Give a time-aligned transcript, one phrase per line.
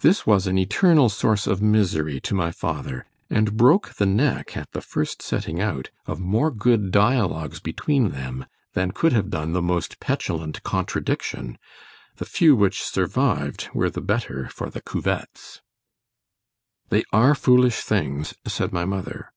[0.00, 4.72] This was an eternal source of misery to my father, and broke the neck, at
[4.72, 9.60] the first setting out, of more good dialogues between them, than could have done the
[9.60, 15.60] most petulant contradiction——the few which survived were the better for the cuvetts——
[16.88, 19.32] —"They are foolish things;" said my mother.